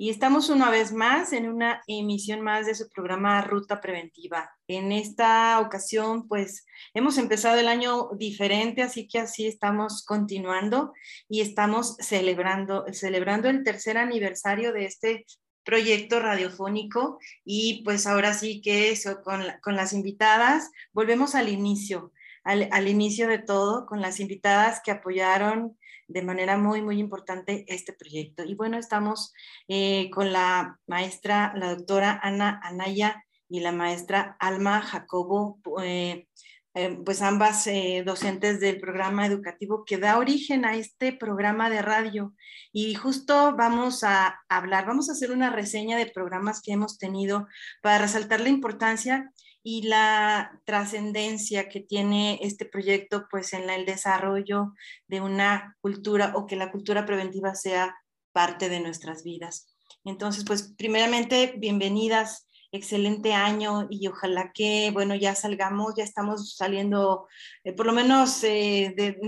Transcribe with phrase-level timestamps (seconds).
[0.00, 4.48] Y estamos una vez más en una emisión más de su programa Ruta Preventiva.
[4.68, 10.92] En esta ocasión, pues hemos empezado el año diferente, así que así estamos continuando
[11.28, 15.26] y estamos celebrando, celebrando el tercer aniversario de este
[15.64, 22.12] proyecto radiofónico y pues ahora sí que eso, con, con las invitadas, volvemos al inicio,
[22.44, 25.76] al, al inicio de todo, con las invitadas que apoyaron
[26.08, 28.42] de manera muy, muy importante este proyecto.
[28.42, 29.32] Y bueno, estamos
[29.68, 36.26] eh, con la maestra, la doctora Ana Anaya y la maestra Alma Jacobo, eh,
[36.74, 37.68] eh, pues ambas
[38.04, 42.34] docentes del programa educativo que da origen a este programa de radio.
[42.72, 47.46] Y justo vamos a hablar, vamos a hacer una reseña de programas que hemos tenido
[47.82, 49.30] para resaltar la importancia
[49.70, 54.72] y la trascendencia que tiene este proyecto pues en el desarrollo
[55.08, 57.94] de una cultura o que la cultura preventiva sea
[58.32, 59.76] parte de nuestras vidas.
[60.06, 67.28] Entonces, pues primeramente, bienvenidas, excelente año y ojalá que, bueno, ya salgamos, ya estamos saliendo,
[67.62, 69.18] eh, por lo menos eh,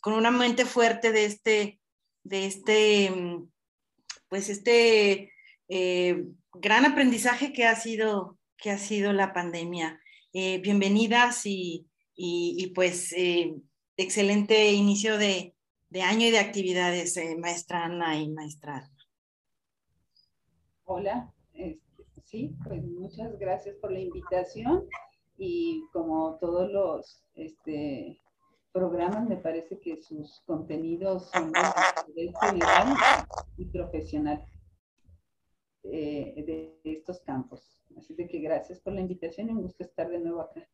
[0.00, 1.80] con una mente fuerte de este,
[2.24, 3.48] de este, mm,
[4.28, 5.32] pues este
[5.68, 10.00] eh, gran aprendizaje que ha sido que ha sido la pandemia.
[10.32, 11.86] Eh, bienvenidas y,
[12.74, 13.56] pues eh,
[13.96, 15.54] excelente inicio de,
[16.02, 18.90] año y de actividades, eh, maestra Ana y maestra.
[20.84, 21.32] Hola,
[22.24, 24.86] sí, pues muchas gracias por la invitación
[25.38, 28.20] y como todos los este,
[28.72, 32.96] programas, me parece que sus contenidos son de general
[33.56, 34.44] y profesional
[35.84, 37.80] de estos campos.
[37.96, 40.66] Así de que gracias por la invitación y un gusto estar de nuevo acá.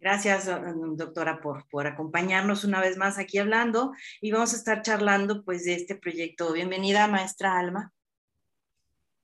[0.00, 0.50] Gracias,
[0.96, 5.64] doctora, por, por acompañarnos una vez más aquí hablando y vamos a estar charlando pues
[5.64, 6.52] de este proyecto.
[6.52, 7.94] Bienvenida, maestra Alma.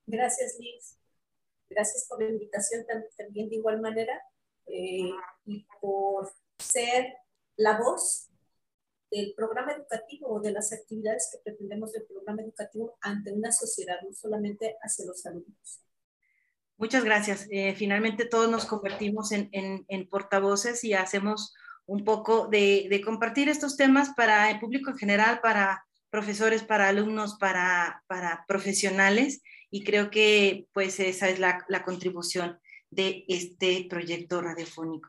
[0.07, 0.97] Gracias, Liz.
[1.69, 4.23] Gracias por la invitación también de igual manera
[4.67, 5.11] eh,
[5.45, 7.15] y por ser
[7.57, 8.30] la voz
[9.11, 13.97] del programa educativo o de las actividades que pretendemos del programa educativo ante una sociedad,
[14.03, 15.81] no solamente hacia los alumnos.
[16.77, 17.47] Muchas gracias.
[17.51, 21.55] Eh, finalmente todos nos convertimos en, portavoces y hacemos
[21.87, 27.37] un poco de, compartir estos temas para el público en general, para profesores, para alumnos,
[27.39, 28.03] para,
[28.49, 32.59] profesionales y creo que pues esa es la contribución
[32.91, 35.09] de este proyecto radiofónico.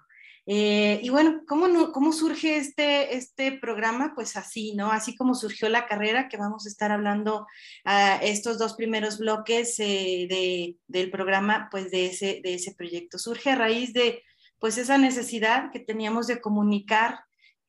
[0.53, 4.11] Eh, y bueno, ¿cómo, ¿cómo surge este, este programa?
[4.13, 4.91] Pues así, ¿no?
[4.91, 7.47] Así como surgió la carrera, que vamos a estar hablando
[8.21, 13.17] estos dos primeros bloques eh, de, del programa, pues de ese, de ese proyecto.
[13.17, 14.23] Surge a raíz de,
[14.59, 17.21] pues esa necesidad que teníamos de comunicar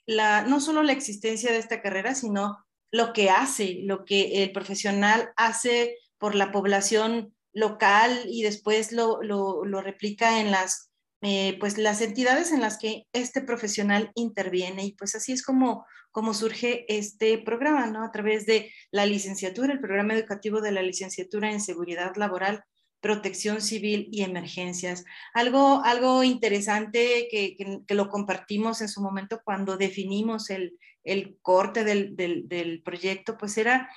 [0.05, 4.51] la, no solo la existencia de esta carrera, sino lo que hace, lo que el
[4.51, 10.92] profesional hace por la población local y después lo, lo replica en las
[11.23, 15.87] eh, pues las entidades en las que este profesional interviene y pues así es como,
[16.11, 18.05] como surge este programa, ¿no?
[18.05, 22.65] A través de la licenciatura, el programa educativo de la licenciatura en seguridad laboral,
[23.01, 25.05] protección civil y emergencias.
[25.33, 31.85] Algo, algo interesante que, que, lo compartimos en su momento cuando definimos el, el corte
[31.85, 33.89] del, del, del proyecto, pues era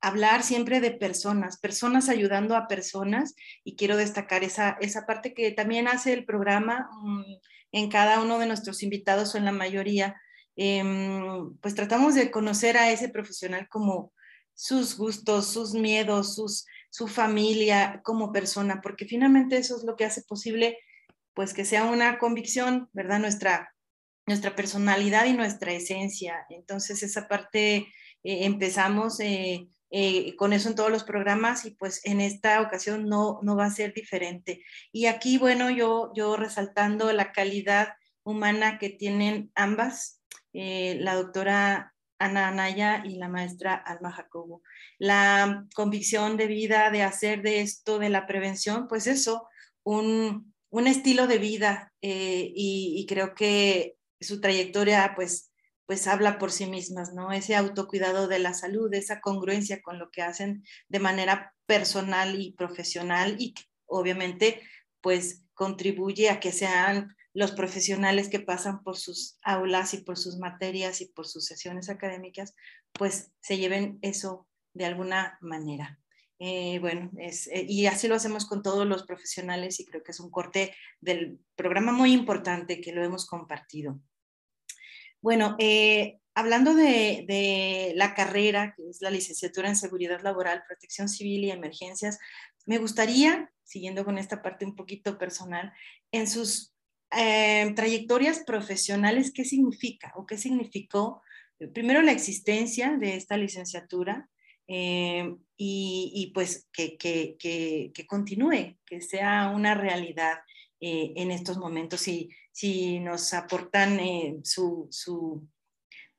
[0.00, 3.34] hablar siempre de personas, personas ayudando a personas
[3.64, 7.24] y quiero destacar esa, esa parte que también hace el programa mm,
[7.72, 10.20] en cada uno de nuestros invitados o en la mayoría.
[10.56, 14.12] Em, pues tratamos de conocer a ese profesional como
[14.54, 20.04] sus gustos, sus miedos, sus, su familia como persona, porque finalmente eso es lo que
[20.04, 20.78] hace posible
[21.34, 23.20] pues que sea una convicción, ¿verdad?
[23.20, 23.74] Nuestra,
[24.26, 26.44] nuestra personalidad y nuestra esencia.
[26.50, 27.86] Entonces esa parte eh,
[28.22, 33.40] empezamos eh, eh, con eso en todos los programas y pues en esta ocasión no,
[33.42, 34.64] no va a ser diferente.
[34.92, 41.94] Y aquí, bueno, yo, yo resaltando la calidad humana que tienen ambas, eh, la doctora
[42.20, 44.62] Ana Anaya y la maestra Alma Jacobo.
[44.98, 49.48] La convicción de vida de hacer de esto, de la prevención, pues eso,
[49.82, 55.49] un, un estilo de vida eh, y, y creo que su trayectoria pues
[55.90, 57.32] pues habla por sí mismas, ¿no?
[57.32, 62.52] Ese autocuidado de la salud, esa congruencia con lo que hacen de manera personal y
[62.52, 63.54] profesional y
[63.86, 64.62] obviamente
[65.00, 70.38] pues contribuye a que sean los profesionales que pasan por sus aulas y por sus
[70.38, 72.54] materias y por sus sesiones académicas,
[72.92, 75.98] pues se lleven eso de alguna manera.
[76.38, 80.12] Eh, bueno, es, eh, y así lo hacemos con todos los profesionales y creo que
[80.12, 84.00] es un corte del programa muy importante que lo hemos compartido.
[85.22, 91.44] Bueno, eh, hablando de, la carrera, que es la licenciatura en Seguridad Laboral, Protección Civil
[91.44, 92.18] y Emergencias,
[92.66, 95.72] me gustaría, siguiendo con esta parte un poquito personal,
[96.12, 96.74] en sus
[97.16, 101.22] eh, trayectorias profesionales, ¿qué significa o qué significó
[101.74, 104.28] primero la existencia de esta licenciatura
[104.66, 106.96] eh, y, pues que,
[108.08, 110.38] continúe, que sea una realidad
[110.80, 112.00] eh, en estos momentos.
[112.00, 113.98] Si, si nos aportan
[114.42, 114.88] su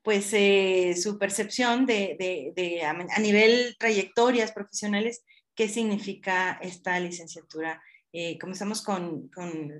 [0.02, 5.24] pues eh, su percepción de, a, nivel trayectorias profesionales,
[5.54, 7.80] qué significa esta licenciatura.
[8.12, 9.30] Eh, comenzamos con,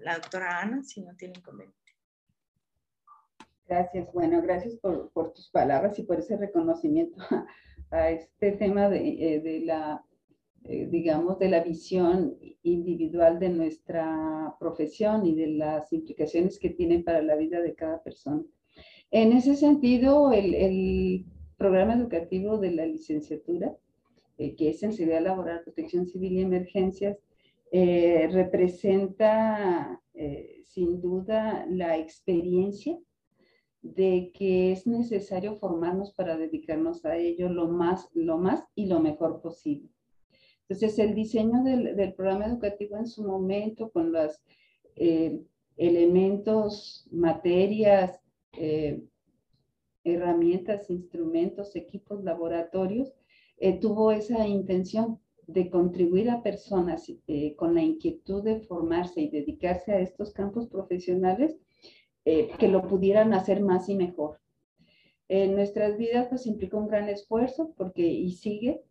[0.02, 1.78] la doctora Ana, si no tiene inconveniente.
[3.66, 7.16] Gracias, bueno, gracias por, tus palabras y por ese reconocimiento
[7.90, 10.04] a, este tema de, eh, la,
[10.64, 17.20] digamos, de la visión individual de nuestra profesión y de las implicaciones que tiene para
[17.22, 18.44] la vida de cada persona.
[19.10, 21.26] En ese sentido, el,
[21.58, 23.76] programa educativo de la licenciatura,
[24.38, 27.18] eh, que es en Seguridad Laboral, Protección Civil y Emergencias,
[27.70, 32.98] eh, representa eh, sin duda la experiencia
[33.82, 38.98] de que es necesario formarnos para dedicarnos a ello lo más, lo más y lo
[38.98, 39.88] mejor posible.
[40.72, 44.40] Entonces, el diseño del, del programa educativo en su momento, con los
[45.76, 48.20] elementos, materias,
[48.52, 49.02] eh,
[50.04, 53.12] herramientas, instrumentos, equipos, laboratorios,
[53.58, 59.30] eh, tuvo esa intención de contribuir a personas eh, con la inquietud de formarse y
[59.30, 61.56] dedicarse a estos campos profesionales
[62.24, 64.38] que lo pudieran hacer más y mejor.
[65.26, 68.84] En nuestras vidas pues implica un gran esfuerzo porque y sigue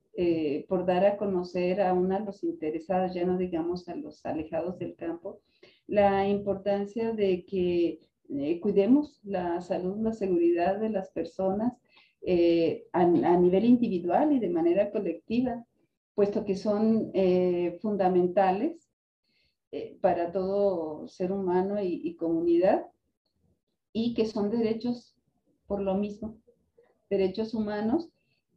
[0.68, 4.78] por dar a conocer a uno de los interesados, ya no digamos a los alejados
[4.78, 5.42] del campo,
[5.88, 8.02] la importancia de que
[8.34, 11.74] eh, cuidemos la salud, la seguridad de las personas
[12.22, 15.66] eh, a, nivel individual y de manera colectiva,
[16.16, 18.88] puesto que son eh, fundamentales
[20.02, 22.88] para todo ser humano y, comunidad
[23.94, 25.16] y que son derechos
[25.66, 26.38] por lo mismo,
[27.10, 28.10] derechos humanos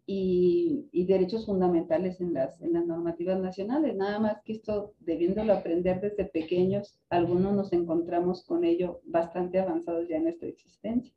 [0.06, 3.94] y, derechos fundamentales en las, en las normativas nacionales.
[3.94, 10.08] Nada más que esto, debiéndolo aprender desde pequeños, algunos nos encontramos con ello bastante avanzados
[10.08, 11.12] ya en nuestra existencia.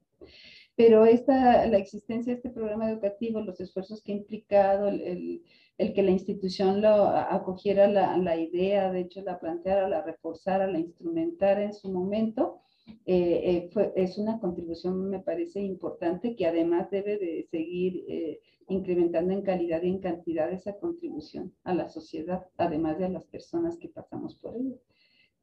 [0.75, 5.41] Pero esta, la existencia de este programa educativo, los esfuerzos que ha implicado, el,
[5.77, 10.67] el, que la institución lo acogiera la, la, idea, de hecho la planteara, la reforzara,
[10.67, 12.61] la instrumentara en su momento,
[13.05, 19.33] eh, eh, es una contribución, me parece importante, que además debe de seguir eh, incrementando
[19.33, 23.77] en calidad y en cantidad esa contribución a la sociedad, además de a las personas
[23.77, 24.75] que pasamos por ella.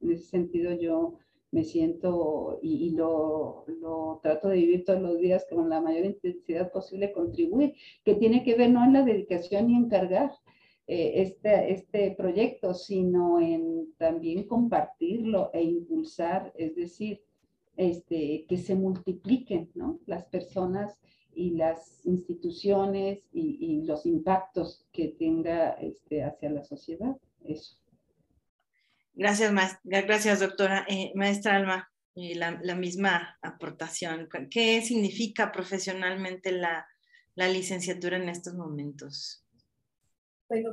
[0.00, 1.19] En ese sentido, yo
[1.50, 6.73] me siento y, lo, lo, trato de vivir todos los días con la mayor intensidad
[6.73, 7.75] posible, contribuir,
[8.05, 10.32] que tiene que ver no en la dedicación y encargar
[10.87, 17.23] este, este proyecto, sino en también compartirlo e impulsar, es decir,
[17.76, 20.00] este, que se multipliquen ¿no?
[20.06, 20.99] las personas
[21.34, 27.16] y las instituciones y, los impactos que tenga este, hacia la sociedad.
[27.44, 27.76] Eso.
[29.14, 29.52] Gracias,
[29.84, 30.86] gracias doctora.
[30.88, 34.28] Eh, maestra Alma, la, la, misma aportación.
[34.50, 36.86] ¿Qué significa profesionalmente la,
[37.34, 39.44] la licenciatura en estos momentos?
[40.48, 40.70] Bueno,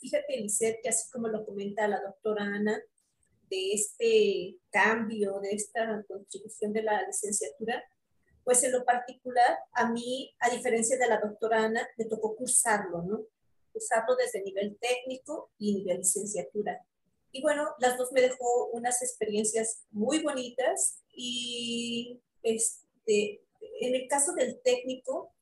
[0.00, 2.80] fíjate, Lisette, que así como lo comenta la doctora Ana,
[3.48, 7.82] de este cambio, de esta contribución de la licenciatura,
[8.44, 13.02] pues en lo particular, a mí, a diferencia de la doctora Ana, me tocó cursarlo,
[13.02, 13.26] ¿no?
[13.72, 16.84] Cursarlo desde nivel técnico y nivel licenciatura.
[17.32, 23.42] Y bueno, las dos me dejó unas experiencias muy bonitas y este,
[23.80, 25.32] en el caso del técnico,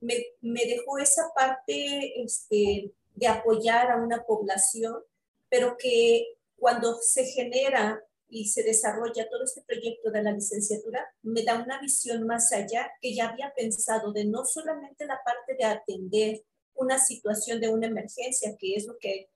[0.00, 5.02] me, me dejó esa parte este, de apoyar a una población,
[5.48, 11.42] pero que cuando se genera y se desarrolla todo este proyecto de la licenciatura, me
[11.42, 15.64] da una visión más allá que ya había pensado de no solamente la parte de
[15.64, 16.42] atender
[16.74, 19.30] una situación de una emergencia, que es lo que,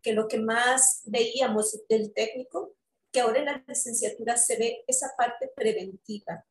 [0.00, 2.74] que lo que más veíamos del técnico,
[3.12, 6.44] que ahora en la licenciatura se ve esa parte preventiva,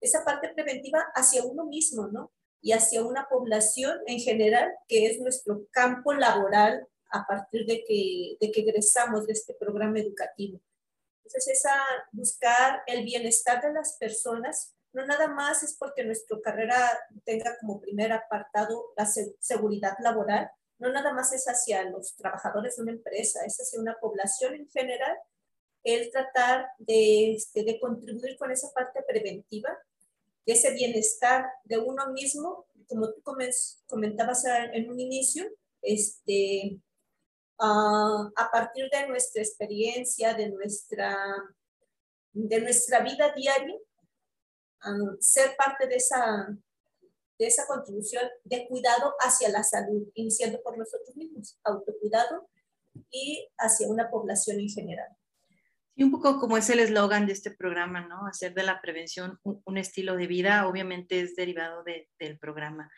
[0.00, 2.32] esa parte preventiva hacia uno mismo, ¿no?
[2.62, 8.36] Y hacia una población en general, que es nuestro campo laboral a partir de que,
[8.40, 10.60] de que egresamos de este programa educativo.
[11.30, 11.76] Entonces, esa,
[12.10, 16.76] buscar el bienestar de las personas, no nada más es porque nuestra carrera
[17.24, 19.06] tenga como primer apartado la
[19.38, 23.96] seguridad laboral, no nada más es hacia los trabajadores de una empresa, es hacia una
[24.00, 25.16] población en general,
[25.84, 29.70] el tratar de, este, de contribuir con esa parte preventiva,
[30.44, 33.22] de ese bienestar de uno mismo, como tú
[33.86, 35.46] comentabas en un inicio,
[35.80, 36.80] este,
[37.60, 41.16] a partir de nuestra experiencia, de nuestra,
[42.32, 43.76] de nuestra vida diaria,
[45.20, 46.48] ser parte de esa,
[47.38, 52.48] de esa contribución de cuidado hacia la salud, iniciando por nosotros mismos, autocuidado
[53.10, 55.08] y hacia una población en general.
[55.94, 58.26] Y un poco como es el eslogan de este programa, ¿no?
[58.26, 62.90] Hacer de la prevención un, estilo de vida, obviamente es derivado del programa.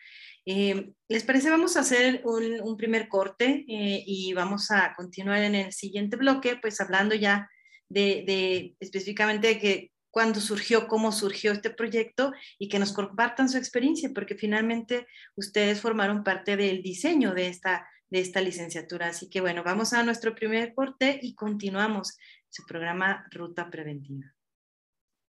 [0.45, 1.49] Eh, ¿Les parece?
[1.49, 6.57] Vamos a hacer un, primer corte eh, y vamos a continuar en el siguiente bloque,
[6.61, 7.49] pues hablando ya
[7.87, 13.49] de, de específicamente de que cuándo surgió, cómo surgió este proyecto y que nos compartan
[13.49, 19.07] su experiencia, porque finalmente ustedes formaron parte del diseño de esta, de esta licenciatura.
[19.07, 22.17] Así que bueno, vamos a nuestro primer corte y continuamos
[22.49, 24.32] su programa Ruta Preventiva.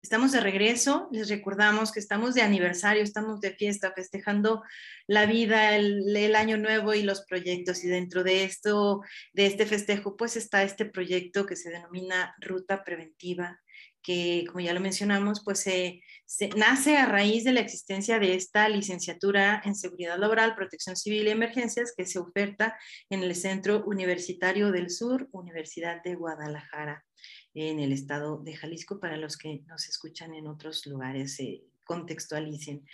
[0.02, 4.62] Estamos de regreso, les recordamos que estamos de aniversario, estamos de fiesta, festejando
[5.06, 7.84] la vida, el, año nuevo y los proyectos.
[7.84, 9.02] Y dentro de esto,
[9.34, 13.60] de este festejo, pues está este proyecto que se denomina Ruta Preventiva,
[14.02, 16.00] que como ya lo mencionamos, pues se,
[16.56, 21.30] nace a raíz de la existencia de esta licenciatura en Seguridad Laboral, Protección Civil y
[21.30, 22.78] Emergencias que se oferta
[23.10, 27.04] en el Centro Universitario del Sur, Universidad de Guadalajara
[27.54, 31.36] en el estado de Jalisco para los que nos escuchan en otros lugares.
[31.36, 32.86] se contextualicen.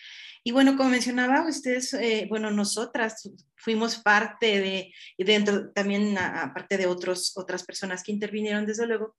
[0.42, 6.86] Y bueno, como mencionaba, ustedes, eh, bueno, nosotras fuimos parte de, dentro también, aparte de
[6.86, 9.14] otros, otras personas que intervinieron, desde luego,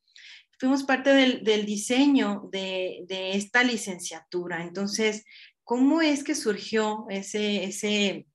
[0.58, 4.64] fuimos parte del, del diseño de, de, esta licenciatura.
[4.64, 5.24] Entonces,
[5.64, 8.26] ¿cómo es que surgió ese, ese,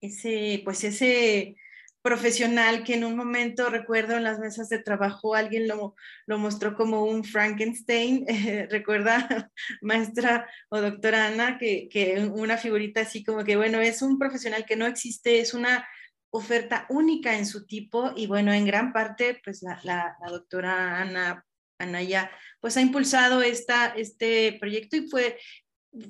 [0.00, 1.56] ese, pues ese
[2.04, 5.96] profesional que en un momento, recuerdo en las mesas de trabajo, alguien lo,
[6.26, 8.26] lo mostró como un Frankenstein,
[8.70, 14.18] recuerda maestra o doctora Ana, que, que una figurita así como que, bueno, es un
[14.18, 15.88] profesional que no existe, es una
[16.28, 21.42] oferta única en su tipo y bueno, en gran parte, pues la, la, doctora Ana,
[21.78, 22.30] Ana ya,
[22.60, 25.38] pues ha impulsado esta, este proyecto y fue,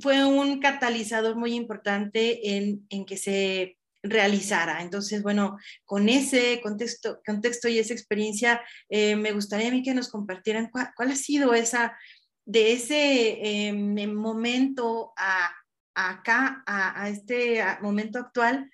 [0.01, 4.83] fue un catalizador muy importante en, en que se realizara.
[4.83, 9.95] Entonces, bueno, con ese contexto, contexto y esa experiencia, eh, me gustaría a mí que
[9.95, 11.97] nos compartieran cuál, ha sido esa,
[12.45, 15.51] de ese em, momento a,
[15.95, 18.71] acá, a, este momento actual,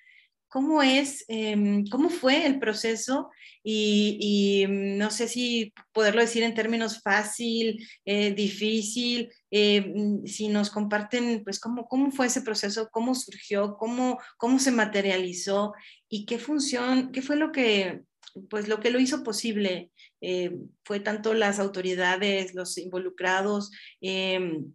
[0.50, 3.30] cómo es, em, cómo fue el proceso
[3.62, 10.49] y, mm, no sé si poderlo decir en términos fácil, eh, difícil, eh, mm, si
[10.49, 15.73] nos comparten, pues, cómo, cómo fue ese proceso, cómo surgió, cómo, cómo se materializó
[16.09, 18.02] y qué función, qué fue lo que,
[18.50, 19.90] pues, lo que lo hizo posible.
[20.21, 20.52] Eh,
[20.85, 24.73] fue tanto las autoridades, los involucrados, em,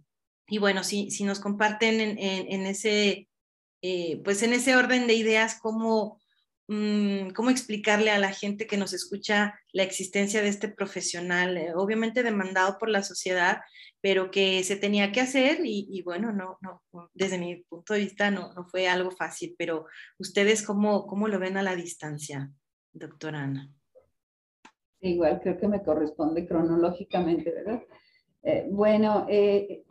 [0.48, 3.28] y bueno, si, si nos comparten en, en, ese,
[4.24, 6.20] pues en ese orden de ideas, cómo,
[6.68, 11.74] Mm, cómo explicarle a la gente que nos escucha la existencia de este profesional, eh,
[11.76, 13.60] obviamente demandado por la sociedad,
[14.02, 16.82] pero que se tenía que hacer y, bueno, no, no,
[17.14, 19.86] desde mi punto de vista no, no fue algo fácil, pero
[20.18, 22.52] ustedes cómo, cómo lo ven a la distancia,
[22.94, 23.72] doctora Ana.
[25.02, 27.84] Igual creo que me corresponde cronológicamente, ¿verdad?
[28.42, 29.85] Eh, bueno, eh,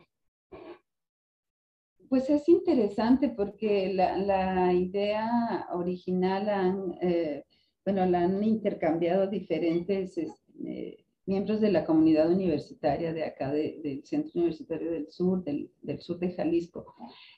[2.09, 7.43] pues es interesante porque la, idea original han, eh,
[7.83, 14.31] bueno, la han intercambiado diferentes este, miembros de la comunidad universitaria de acá, del Centro
[14.35, 16.95] Universitario del Sur, del, sur de Jalisco,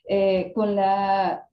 [0.08, 1.48] eh, con la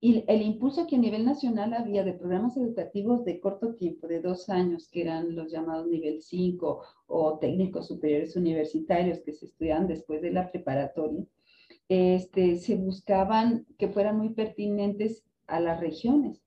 [0.00, 4.48] el impulso que a nivel nacional había de programas educativos de corto tiempo, de dos
[4.48, 10.22] años, que eran los llamados nivel 5 o técnicos superiores universitarios que se estudian después
[10.22, 11.24] de la preparatoria,
[11.88, 16.42] este, se buscaban que fueran muy pertinentes a las regiones.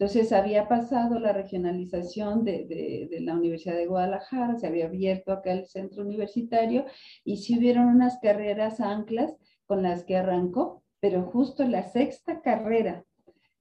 [0.00, 5.66] Entonces había pasado la regionalización de, la Universidad de Guadalajara, se había abierto acá el
[5.66, 6.86] centro universitario
[7.22, 13.04] y sí hubieron unas carreras anclas con las que arrancó, pero justo la sexta carrera,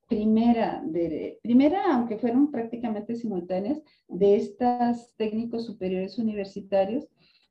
[0.07, 7.05] primera, de, primera aunque fueron prácticamente simultáneas, de estas técnicos superiores universitarios,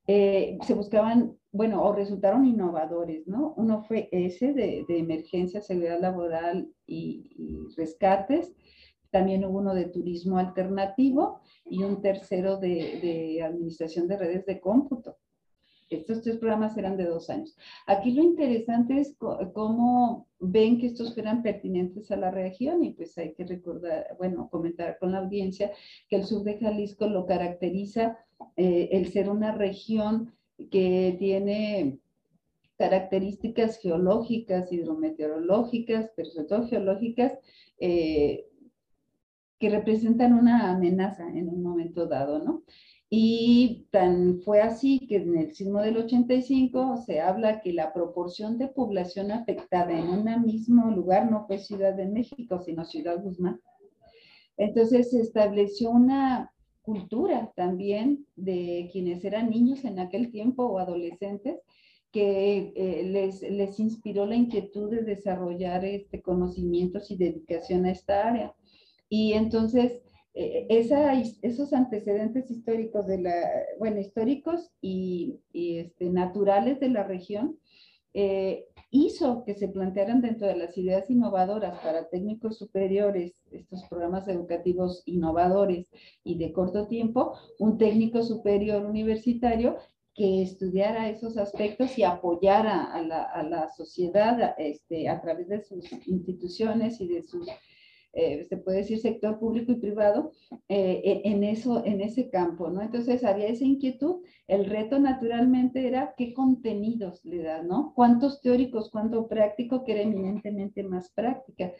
[0.06, 3.54] eh, se buscaban, bueno, o resultaron innovadores, ¿no?
[3.56, 8.54] Uno fue ese de, emergencia, seguridad laboral y, rescates.
[9.10, 14.60] También hubo uno de turismo alternativo y un tercero de, de administración de redes de
[14.60, 15.16] cómputo.
[15.90, 17.56] Estos tres programas eran de dos años.
[17.86, 19.16] Aquí lo interesante es
[19.54, 24.50] cómo ven que estos fueran pertinentes a la región y pues hay que recordar, bueno,
[24.50, 25.72] comentar con la audiencia
[26.08, 28.18] que el sur de Jalisco lo caracteriza
[28.56, 30.34] eh, el ser una región
[30.70, 32.00] que tiene
[32.76, 37.38] características geológicas, hidrometeorológicas, pero sobre todo geológicas,
[37.80, 38.46] eh,
[39.58, 42.62] que representan una amenaza en un momento dado, ¿no?
[43.10, 48.58] Y tan fue así que en el sismo del 85 se habla que la proporción
[48.58, 53.60] de población afectada en un mismo lugar no fue Ciudad de México, sino Ciudad Guzmán.
[54.58, 56.52] Entonces se estableció una
[56.88, 61.58] cultura también de quienes eran niños en aquel tiempo o adolescentes
[62.10, 68.26] que eh, les, les, inspiró la inquietud de desarrollar este, conocimientos y dedicación a esta
[68.26, 68.54] área.
[69.10, 70.00] Y entonces,
[70.32, 73.34] eh, esa, esos antecedentes históricos de la,
[73.78, 77.58] bueno, históricos y, este, naturales de la región,
[78.14, 84.28] eh, hizo que se plantearan dentro de las ideas innovadoras para técnicos superiores, estos programas
[84.28, 85.88] educativos innovadores
[86.24, 89.76] y de corto tiempo, un técnico superior universitario
[90.14, 95.84] que estudiara esos aspectos y apoyara a la, a sociedad este, a través de sus
[96.08, 97.46] instituciones y de sus
[98.20, 100.32] eh, se puede decir sector público y privado,
[100.68, 102.82] eh, e, en, eso, en ese campo, ¿no?
[102.82, 104.22] Entonces había esa inquietud.
[104.48, 107.92] El reto naturalmente era qué contenidos le da, ¿no?
[107.94, 111.70] ¿Cuántos teóricos, cuánto práctico, que era eminentemente más práctica?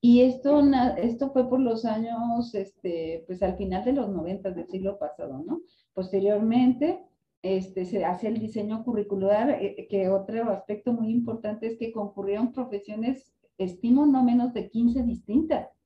[0.00, 0.62] Y esto,
[0.98, 5.42] esto fue por los años, este, pues al final de los 90 del siglo pasado,
[5.44, 5.62] ¿no?
[5.94, 7.00] Posteriormente,
[7.42, 12.52] este, se hace el diseño curricular, eh, que otro aspecto muy importante es que concurrieron
[12.52, 15.77] profesiones, estimo, no menos de 15 distintas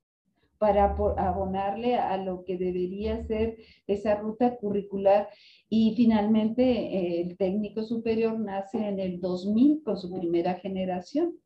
[0.63, 3.57] para abonarle a lo que debería ser
[3.89, 5.29] esa ruta curricular.
[5.69, 11.37] Y finalmente el técnico superior nace en el 2000 con su primera generación.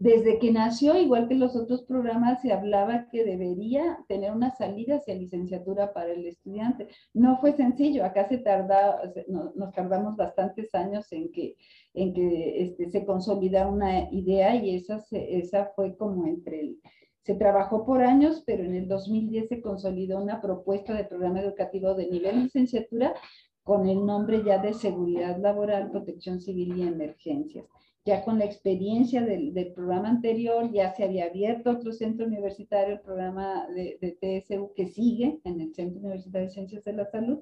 [0.00, 4.96] Desde que nació, igual que los otros programas, se hablaba que debería tener una salida
[4.96, 6.88] hacia licenciatura para el estudiante.
[7.14, 11.54] No fue sencillo, acá se tarda, nos tardamos bastantes años en que,
[11.94, 16.80] este, se consolidara una idea y esa fue como entre el
[17.22, 21.94] se trabajó por años, pero en el 2010 se consolidó una propuesta de programa educativo
[21.94, 23.14] de nivel licenciatura
[23.62, 27.66] con el nombre ya de Seguridad Laboral, Protección Civil y Emergencias.
[28.06, 33.00] Ya con la experiencia del, programa anterior, ya se había abierto otro centro universitario, el
[33.00, 37.40] programa de, de TSU que sigue en el Centro Universitario de Ciencias de la Salud,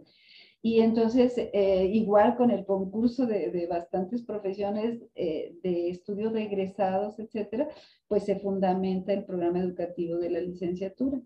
[0.60, 7.18] y entonces, eh, igual con el concurso de, bastantes profesiones eh, de estudios de egresados,
[7.20, 7.68] etcétera,
[8.08, 11.20] pues se fundamenta el programa educativo de la licenciatura.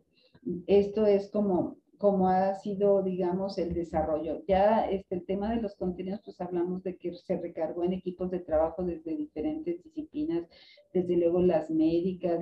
[0.67, 4.43] Esto es como cómo ha sido, digamos, el desarrollo.
[4.49, 8.29] Ya este, el tema de los contenidos, pues hablamos de que se recargó en equipos
[8.33, 10.49] de trabajo desde diferentes disciplinas,
[10.93, 12.41] desde luego las médicas,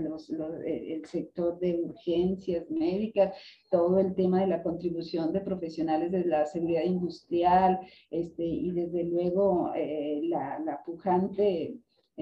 [0.64, 3.36] eh, el sector de urgencias médicas,
[3.70, 9.04] todo el tema de la contribución de profesionales de la seguridad industrial, este, y desde
[9.04, 11.76] luego eh, la pujante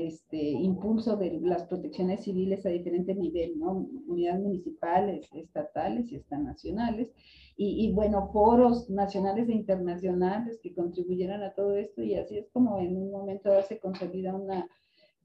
[0.06, 3.88] este, impulso de las protecciones civiles a diferentes niveles, ¿no?
[4.06, 7.08] Unidades municipales, estatales y hasta nacionales.
[7.60, 12.78] Y, bueno, foros nacionales e internacionales que contribuyeran a todo esto y así es como
[12.78, 14.68] en un momento dado se consolida una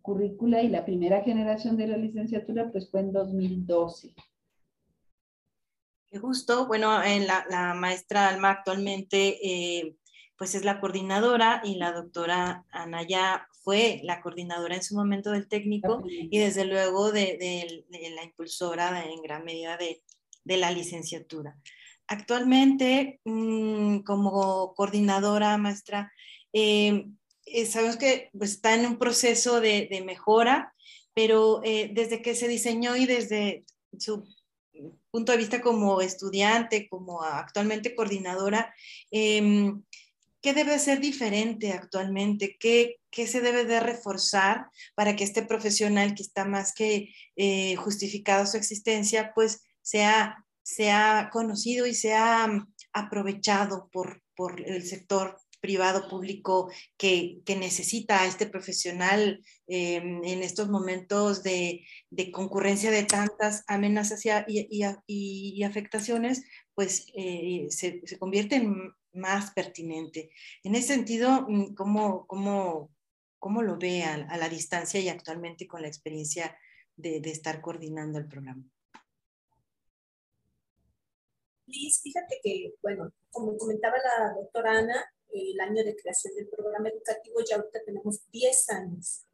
[0.02, 4.16] currícula y la primera generación de la licenciatura pues fue en 2012.
[6.10, 6.66] Qué gusto.
[6.66, 9.96] Bueno, en la, la maestra Alma actualmente eh,
[10.36, 15.48] pues es la coordinadora y la doctora Anaya fue la coordinadora en su momento del
[15.48, 20.02] técnico y desde luego de, la impulsora en gran medida de,
[20.58, 21.58] la licenciatura.
[22.08, 26.12] Actualmente, mm, como coordinadora maestra,
[26.52, 27.08] eh,
[27.46, 30.74] eh, sabemos que pues, está en un proceso de, mejora,
[31.14, 33.66] pero eh, desde que se diseñó y desde
[33.98, 34.28] su
[35.12, 38.74] punto de vista como estudiante, como actualmente coordinadora,
[39.12, 39.84] em,
[40.44, 42.58] ¿Qué debe ser diferente actualmente?
[42.60, 47.78] ¿Qué, ¿Qué, se debe de reforzar para que este profesional que está más que eh,
[47.78, 55.40] justificado su existencia, pues sea, sea conocido y sea mm, aprovechado por, por el sector
[55.62, 62.92] privado, público, que, que, necesita a este profesional eh, en estos momentos de, de, concurrencia
[62.92, 66.44] de tantas amenazas y, y, y afectaciones,
[66.76, 70.30] pues eh, se, se, convierte en más pertinente.
[70.64, 72.92] En ese sentido, mm, ¿cómo, cómo,
[73.40, 76.58] cómo lo ve a, la distancia y actualmente con la experiencia
[76.96, 78.64] de, de estar coordinando el programa?
[81.66, 86.90] Liz, fíjate que, bueno, como comentaba la doctora Ana, el año de creación del programa
[86.90, 89.26] educativo ya ahorita tenemos 10 años.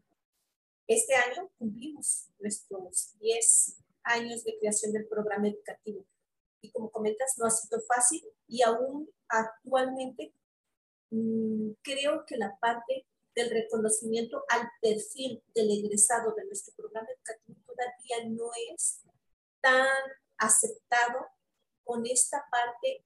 [0.87, 6.05] Este año cumplimos nuestros 10 años de creación del programa educativo.
[6.62, 10.34] Y como comentas, no ha sido fácil y aún actualmente
[11.12, 17.60] mm, creo que la parte del reconocimiento al perfil del egresado de nuestro programa educativo
[17.65, 19.02] todavía no es
[19.62, 19.88] tan
[20.38, 21.28] aceptado
[21.84, 23.04] con esta parte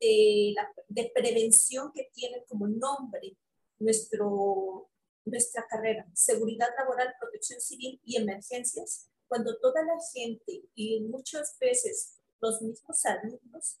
[0.00, 3.36] de, la, de prevención que tiene como nombre
[3.78, 4.88] nuestro,
[5.24, 12.15] nuestra carrera, seguridad laboral, protección civil y emergencias, cuando toda la gente y muchas veces
[12.40, 13.78] los mismos alumnos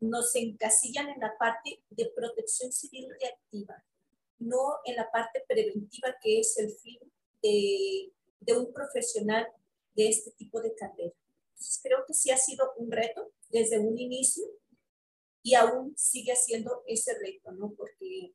[0.00, 3.82] nos encasillan en la parte de protección civil reactiva,
[4.38, 6.98] no en la parte preventiva que es el fin
[7.42, 9.46] de, de un profesional
[9.94, 11.14] de este tipo de carrera.
[11.50, 14.44] Entonces, creo que sí ha sido un reto desde un inicio
[15.42, 17.72] y aún sigue siendo ese reto, ¿no?
[17.72, 18.34] Porque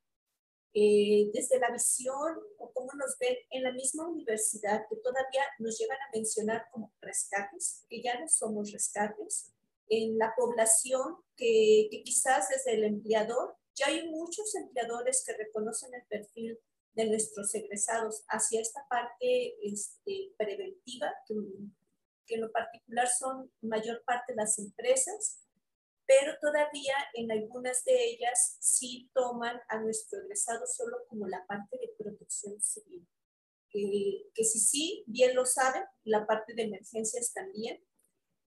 [0.74, 5.78] eh, desde la visión o cómo nos ven en la misma universidad, que todavía nos
[5.78, 9.52] llegan a mencionar como rescates, que ya no somos rescates,
[9.90, 15.94] en la población que, que quizás desde el empleador, ya hay muchos empleadores que reconocen
[15.94, 16.58] el perfil
[16.94, 21.36] de nuestros egresados hacia esta parte este, preventiva, que,
[22.26, 25.42] que en lo particular son mayor parte las empresas,
[26.12, 31.78] pero todavía en algunas de ellas sí toman a nuestro egresado solo como la parte
[31.78, 33.08] de protección civil.
[33.69, 37.82] que que si sí, bien lo saben, la parte de emergencias también,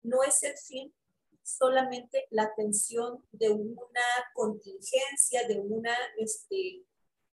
[0.02, 0.94] no es el fin
[1.42, 6.84] solamente la atención de una contingencia, de una, este,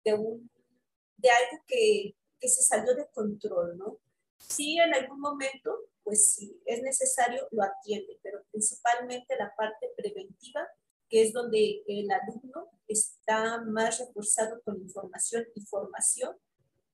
[0.04, 0.50] de un,
[1.16, 3.98] de algo que, que se salió de control, ¿no?
[4.36, 9.77] Sí, en algún momento pues si es necesario, lo atiende, pero principalmente la parte
[10.10, 10.66] preventiva,
[11.08, 16.36] que es donde el alumno está más reforzado con información y formación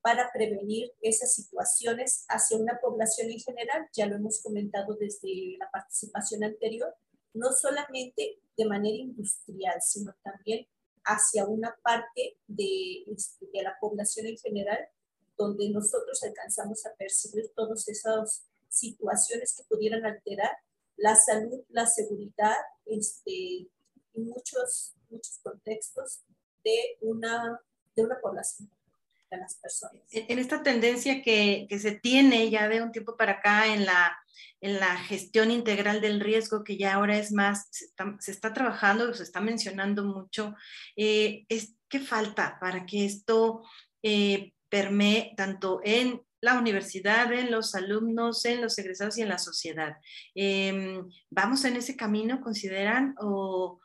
[0.02, 5.70] para prevenir esas situaciones hacia una población en general, ya lo hemos comentado desde la
[5.70, 6.94] participación anterior,
[7.32, 10.66] no solamente de manera industrial, sino también
[11.04, 14.78] hacia una parte de, este, de la población en general,
[15.36, 20.50] donde nosotros alcanzamos a percibir todos esos situaciones que pudieran alterar
[20.96, 23.68] la salud, la seguridad, este,
[24.14, 26.20] en muchos, muchos contextos
[26.64, 27.60] de una,
[27.94, 28.70] de una población,
[29.30, 30.02] de las personas.
[30.10, 34.16] En esta tendencia que, que, se tiene ya de un tiempo para acá en la,
[34.60, 38.52] en la gestión integral del riesgo, que ya ahora es más, se está, se está
[38.54, 40.54] trabajando, se está mencionando mucho,
[40.96, 43.62] eh, es, ¿qué falta para que esto
[44.02, 49.38] eh, permee tanto en la universidad, en los alumnos, en los egresados y en la
[49.38, 49.96] sociedad.
[50.34, 53.14] Eh, ¿Vamos en ese camino, consideran?
[53.18, 53.80] ¿O,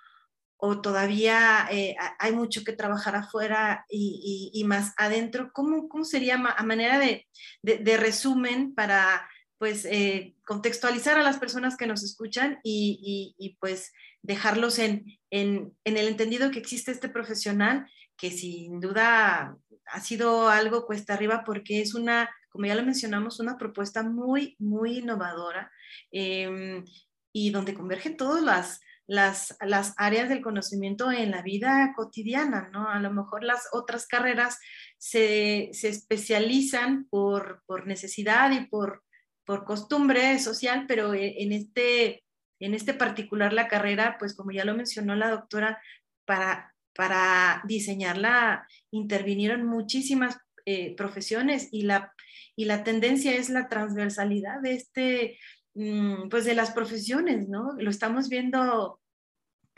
[0.57, 5.51] o todavía eh, hay mucho que trabajar afuera y, y, y más adentro?
[5.53, 7.27] ¿Cómo, cómo sería a manera de,
[7.63, 9.25] de, resumen para
[9.57, 15.73] pues eh, contextualizar a las personas que nos escuchan y, y pues dejarlos en, en,
[15.83, 21.81] el entendido que existe este profesional que sin duda ha sido algo cuesta arriba porque
[21.81, 25.71] es una como ya lo mencionamos, una propuesta muy, muy innovadora
[26.11, 26.83] eh,
[27.31, 32.89] y donde convergen todas las, las, las, áreas del conocimiento en la vida cotidiana, ¿no?
[32.89, 34.57] A lo mejor las otras carreras
[34.97, 39.03] se, se especializan por, por, necesidad y por,
[39.45, 42.23] por costumbre social, pero en este,
[42.59, 45.81] en este particular la carrera, pues como ya lo mencionó la doctora,
[46.25, 52.13] para, para diseñarla intervinieron muchísimas eh, profesiones y la
[52.59, 55.39] y la tendencia es la transversalidad de este,
[55.75, 57.71] mm, pues de las profesiones, ¿no?
[57.77, 58.99] Lo estamos viendo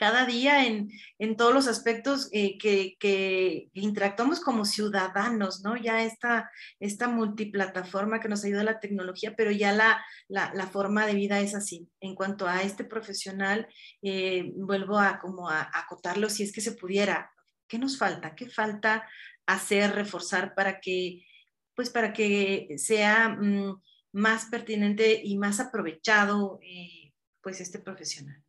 [0.02, 5.78] cada día en, en todos los aspectos eh, que, que, interactuamos como ciudadanos, ¿no?
[5.78, 11.14] Ya esta, esta multiplataforma que nos ayuda la tecnología, pero ya la, la, forma de
[11.14, 11.88] vida es así.
[12.00, 13.68] En cuanto a este profesional,
[14.02, 17.32] eh, vuelvo a como a, a acotarlo si es que se pudiera.
[17.68, 18.34] ¿Qué nos falta?
[18.34, 19.08] ¿Qué falta
[19.46, 21.24] hacer, reforzar para que
[21.76, 23.80] pues para que sea mm,
[24.14, 28.41] más pertinente y más aprovechado eh, pues este profesional.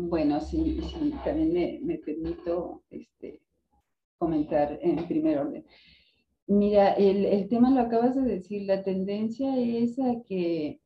[0.00, 3.40] Bueno, sí, sí también me, permito este,
[4.16, 5.66] comentar en primer orden.
[6.46, 10.80] Mira, el, el, tema lo acabas de decir, la tendencia es a que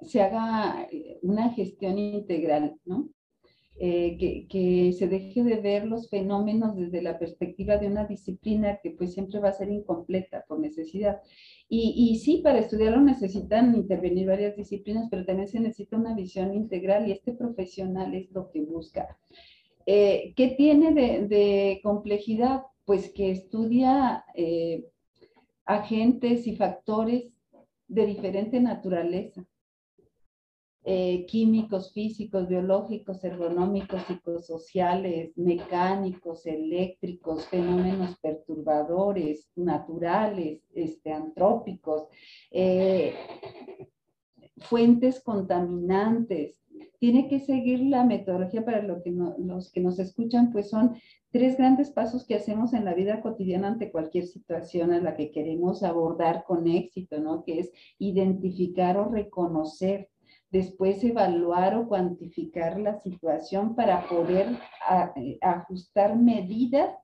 [0.00, 0.88] se haga
[1.22, 3.10] una gestión integral, ¿no?
[3.84, 8.92] Eh, que, se deje de ver los fenómenos desde la perspectiva de una disciplina que
[8.92, 11.20] pues siempre va a ser incompleta por necesidad.
[11.68, 17.08] Y, sí, para estudiarlo necesitan intervenir varias disciplinas, pero también se necesita una visión integral
[17.08, 19.18] y este profesional es lo que busca.
[19.86, 22.62] Eh, ¿Qué tiene de, de, complejidad?
[22.84, 24.84] Pues que estudia eh,
[25.64, 27.32] agentes y factores
[27.88, 29.44] de diferente naturaleza
[30.84, 42.08] eh, químicos, físicos, biológicos, ergonómicos, psicosociales, mecánicos, eléctricos, fenómenos perturbadores, naturales, este, antrópicos,
[42.50, 43.14] eh,
[44.58, 46.58] fuentes contaminantes.
[46.98, 50.96] Tiene que seguir la metodología para lo que los que nos escuchan, pues son
[51.30, 55.30] tres grandes pasos que hacemos en la vida cotidiana ante cualquier situación a la que
[55.30, 57.44] queremos abordar con éxito, ¿no?
[57.44, 60.11] Que es identificar o reconocer
[60.52, 64.48] después evaluar o cuantificar la situación para poder
[65.16, 66.94] eh, ajustar medidas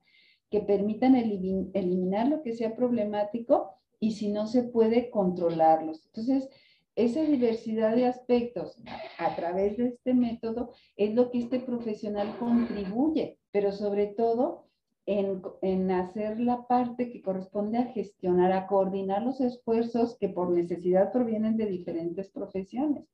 [0.51, 6.05] que permitan eliminar lo que sea problemático y si no se puede controlarlos.
[6.07, 6.49] Entonces,
[6.95, 8.83] esa diversidad de aspectos
[9.19, 14.67] a través de este método es lo que este profesional contribuye, pero sobre todo
[15.07, 20.51] en, en, hacer la parte que corresponde a gestionar, a coordinar los esfuerzos que por
[20.51, 23.07] necesidad provienen de diferentes profesiones.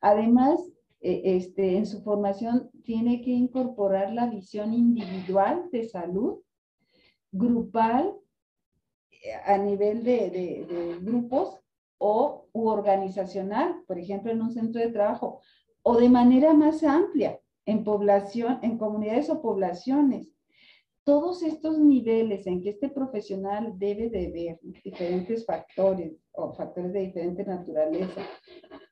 [0.00, 0.60] Además,
[1.00, 6.40] eh, este, en su formación tiene que incorporar la visión individual de salud,
[7.32, 8.14] grupal,
[9.10, 11.58] eh, a nivel de, grupos
[11.98, 15.40] o organizacional, por ejemplo, en un centro de trabajo,
[15.82, 20.32] o de manera más amplia, en población, en comunidades o poblaciones.
[21.04, 27.00] Todos estos niveles en que este profesional debe de ver diferentes factores o factores de
[27.00, 28.22] diferente naturaleza,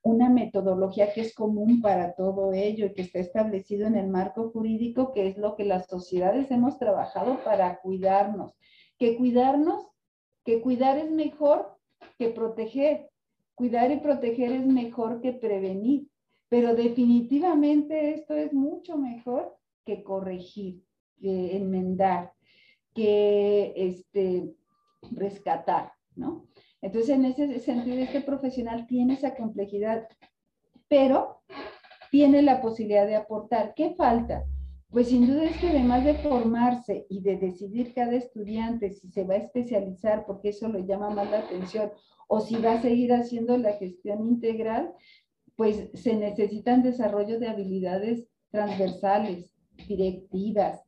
[0.08, 4.50] una metodología que es común para todo ello y que está establecido en el marco
[4.50, 8.54] jurídico, que es lo que las sociedades hemos trabajado para cuidarnos.
[8.98, 9.86] Que cuidarnos,
[10.44, 11.78] que cuidar es mejor
[12.18, 13.10] que proteger.
[13.54, 16.08] Cuidar y proteger es mejor que prevenir.
[16.48, 20.82] Pero definitivamente esto es mucho mejor que corregir,
[21.20, 22.32] que enmendar,
[22.94, 24.54] que este,
[25.10, 26.47] rescatar, ¿no?
[26.80, 30.06] Entonces, en ese sentido, este profesional tiene esa complejidad,
[30.88, 31.42] pero
[32.10, 33.74] tiene la posibilidad de aportar.
[33.74, 34.44] ¿Qué falta?
[34.90, 39.24] Pues sin duda es que además de formarse y de decidir cada estudiante si se
[39.24, 41.92] va a especializar, porque eso le llama más la atención,
[42.26, 44.94] o si va a seguir haciendo la gestión integral,
[45.56, 49.52] pues se necesitan desarrollo de habilidades transversales,
[49.86, 50.82] directivas,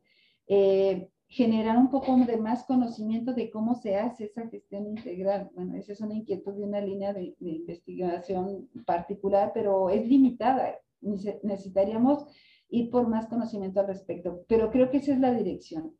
[0.46, 5.48] eh, generar un poco de más conocimiento de cómo se hace esa gestión integral.
[5.54, 10.74] Bueno, esa es una inquietud de una línea de, investigación particular, pero es limitada.
[11.00, 12.26] Necesitaríamos
[12.68, 15.94] ir por más conocimiento al respecto, pero creo que esa es la dirección.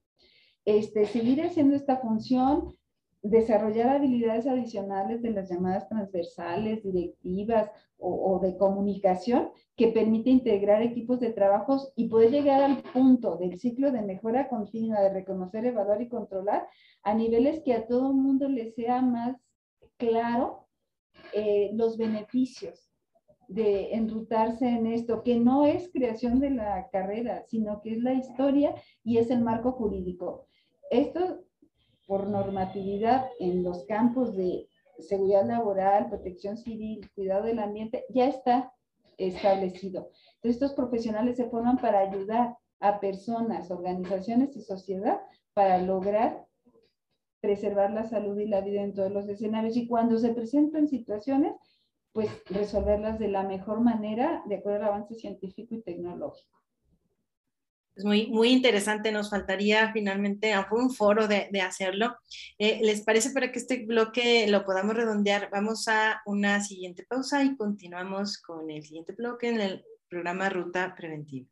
[0.64, 2.76] Este, seguir haciendo esta función,
[3.22, 11.20] desarrollar habilidades adicionales de las llamadas transversales, directivas o, de comunicación que permite integrar equipos
[11.20, 16.00] de trabajos y poder llegar al punto del ciclo de mejora continua, de reconocer, evaluar
[16.00, 16.66] y controlar
[17.02, 19.36] a niveles que a todo el mundo le sea más
[19.98, 20.66] claro
[21.34, 22.90] eh, los beneficios
[23.48, 28.14] de enrutarse en esto, que no es creación de la carrera, sino que es la
[28.14, 30.46] historia y es el marco jurídico.
[30.88, 31.44] Esto
[32.10, 34.68] por normatividad en los campos de
[34.98, 38.72] seguridad laboral, protección civil, cuidado del ambiente, ya está
[39.16, 40.10] establecido.
[40.34, 45.20] Entonces, estos profesionales se forman para ayudar a personas, organizaciones y sociedad
[45.54, 46.48] para lograr
[47.40, 49.76] preservar la salud y la vida en todos los escenarios.
[49.76, 51.54] Y cuando se presentan situaciones,
[52.12, 56.59] pues resolverlas de la mejor manera de acuerdo al avance científico y tecnológico
[58.04, 59.12] muy, muy interesante.
[59.12, 62.16] Nos faltaría finalmente un foro de, de hacerlo.
[62.58, 65.48] Eh, ¿Les parece para que este bloque lo podamos redondear?
[65.50, 70.94] Vamos a una siguiente pausa y continuamos con el siguiente bloque en el programa Ruta
[70.96, 71.46] Preventiva.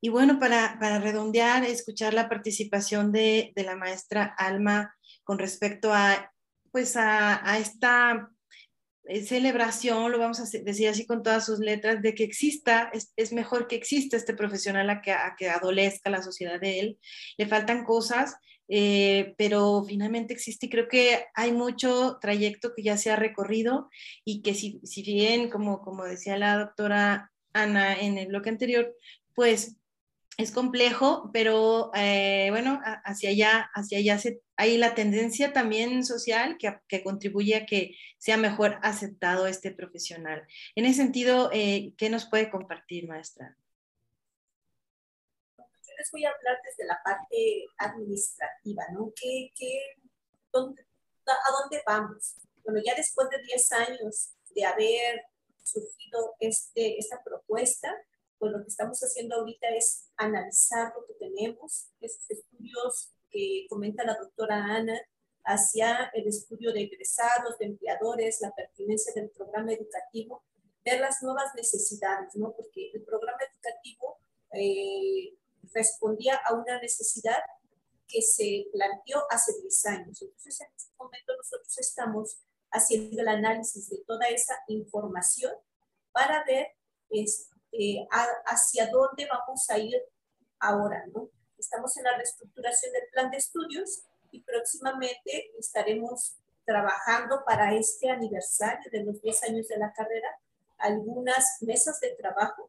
[0.00, 5.92] Y bueno, para, para redondear, escuchar la participación de, de, la maestra Alma con respecto
[5.92, 6.32] a,
[6.72, 8.30] pues a, a esta
[9.24, 13.66] celebración, lo vamos a decir así con todas sus letras, de que exista, es, mejor
[13.66, 16.98] que exista este profesional a que, a que adolezca la sociedad de él.
[17.36, 18.36] Le faltan cosas,
[18.68, 23.90] eh, pero finalmente existe y creo que hay mucho trayecto que ya se ha recorrido
[24.24, 28.94] y que si, si bien, como, como decía la doctora Ana en el bloque anterior,
[29.34, 29.76] pues
[30.42, 34.18] es complejo, pero eh, bueno, hacia allá, hacia allá
[34.56, 40.46] hay la tendencia también social que, que, contribuye a que sea mejor aceptado este profesional.
[40.74, 43.56] En ese sentido, eh, ¿qué nos puede compartir, maestra?
[45.56, 49.12] Yo les voy a hablar desde la parte administrativa, ¿no?
[49.14, 49.80] ¿Qué, qué,
[50.52, 50.84] dónde,
[51.26, 52.36] ¿A dónde vamos?
[52.64, 55.24] Bueno, ya después de 10 años de haber
[55.62, 57.94] surgido este, esta propuesta,
[58.42, 64.02] pues lo que estamos haciendo ahorita es analizar lo que tenemos, esos estudios que comenta
[64.02, 65.00] la doctora Ana
[65.44, 70.42] hacia el estudio de egresados, de empleadores, la pertinencia del programa educativo,
[70.84, 72.52] ver las nuevas necesidades, ¿no?
[72.52, 74.18] Porque el programa educativo
[74.54, 75.38] eh,
[75.72, 77.38] respondía a una necesidad
[78.08, 80.20] que se planteó hace 10 años.
[80.20, 82.38] Entonces, en este momento nosotros estamos
[82.72, 85.52] haciendo el análisis de toda esa información
[86.10, 86.72] para ver
[87.72, 88.06] este,
[88.46, 89.96] hacia dónde vamos a ir
[90.58, 91.28] ahora, ¿no?
[91.58, 98.90] Estamos en la reestructuración del plan de estudios y próximamente estaremos trabajando para este aniversario
[98.90, 100.28] de los 10 años de la carrera
[100.78, 102.68] algunas mesas de trabajo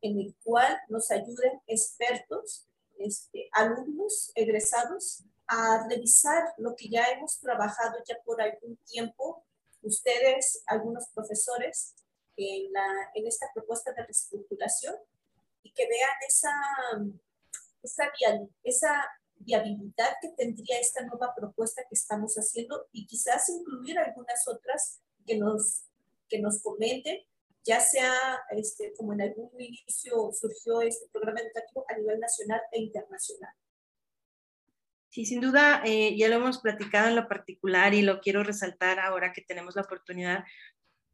[0.00, 2.66] en el cual nos ayuden expertos,
[2.98, 9.44] este, alumnos egresados a revisar lo que ya hemos trabajado ya por algún tiempo,
[9.82, 11.94] ustedes, algunos profesores,
[12.38, 14.94] en, la, en esta propuesta de reestructuración
[15.62, 16.52] y que vean esa,
[17.82, 18.10] esa,
[18.62, 19.04] esa
[19.36, 25.36] viabilidad que tendría esta nueva propuesta que estamos haciendo y quizás incluir algunas otras que
[25.36, 25.84] nos,
[26.28, 27.20] que nos comenten,
[27.64, 28.14] ya sea
[28.50, 33.52] este, como en algún inicio surgió este programa educativo a nivel nacional e internacional.
[35.10, 39.00] Sí, sin duda, eh, ya lo hemos platicado en lo particular y lo quiero resaltar
[39.00, 40.44] ahora que tenemos la oportunidad.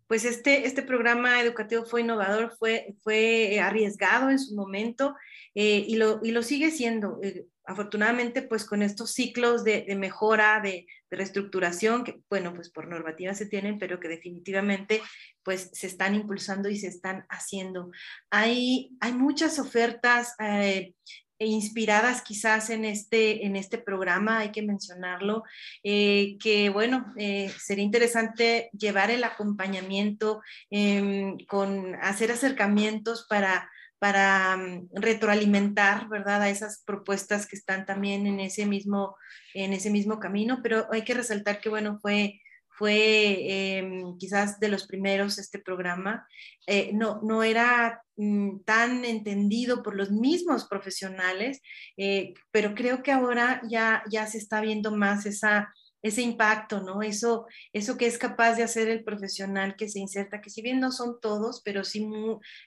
[0.07, 5.15] Pues este, este programa educativo fue innovador, fue, fue arriesgado en su momento
[5.55, 7.19] eh, y, lo, y lo sigue siendo.
[7.23, 13.35] Eh, afortunadamente, pues con estos ciclos de, mejora, de, reestructuración, que bueno, pues por normativa
[13.35, 15.01] se tienen, pero que definitivamente
[15.45, 17.93] pues se están impulsando y se están haciendo.
[18.31, 20.93] Hay, hay muchas ofertas eh,
[21.39, 25.45] inspiradas quizás en este, en este programa, hay que mencionarlo,
[25.83, 33.69] eh, que bueno, eh, sería interesante llevar el acompañamiento em, con hacer acercamientos para
[34.05, 36.43] para mm, retroalimentar, ¿verdad?
[36.43, 39.17] A esas propuestas que están también en ese mismo,
[39.55, 42.43] en ese mismo camino, pero hay que resaltar que, bueno, fue,
[42.77, 46.27] fue em, quizás de los primeros este programa,
[46.67, 51.61] eh, no, no era mm, tan entendido por los mismos profesionales,
[51.97, 57.03] eh, pero creo que ahora ya, ya se está viendo más esa, ese impacto, ¿no?
[57.03, 60.81] Eso, eso que es capaz de hacer el profesional que se inserta, que si bien
[60.81, 62.07] no son todos, pero sí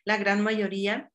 [0.05, 1.11] la gran mayoría,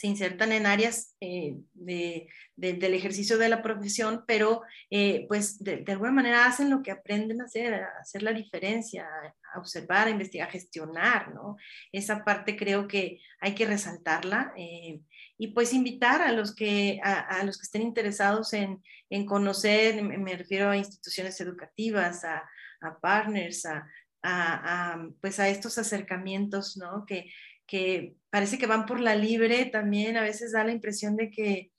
[0.00, 5.84] se insertan en áreas eh, de, del ejercicio de la profesión, pero eh, pues de,
[5.88, 9.06] alguna manera hacen lo que aprenden a hacer, a hacer la diferencia,
[9.52, 11.58] a observar, a investigar, a gestionar, ¿no?
[11.92, 15.00] Esa parte creo que hay que resaltarla eh,
[15.36, 20.34] y pues invitar a los que, a, los que estén interesados en, en, conocer, me
[20.34, 22.48] refiero a instituciones educativas, a,
[22.80, 23.86] a partners, a,
[24.22, 27.04] a, pues a estos acercamientos, ¿no?
[27.04, 27.30] Que,
[27.70, 31.70] que parece que van por la libre, también a veces da la impresión de que,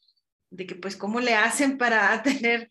[0.49, 2.69] de que pues cómo le hacen para tener